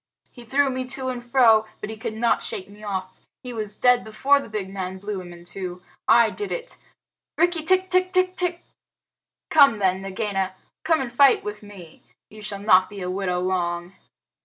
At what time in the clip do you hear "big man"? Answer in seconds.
4.49-4.97